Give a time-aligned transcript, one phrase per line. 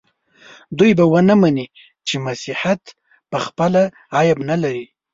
[0.77, 1.67] دوی به ونه مني
[2.07, 2.81] چې مسیحیت
[3.31, 3.83] پخپله
[4.17, 4.85] عیب نه لري.